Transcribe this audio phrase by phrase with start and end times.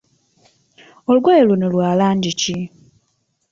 [1.09, 2.57] Olugoye luno lwa langi ki?